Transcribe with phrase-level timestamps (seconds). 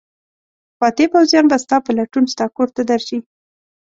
[0.79, 3.17] فاتح پوځیان به ستا په لټون ستا کور ته درشي.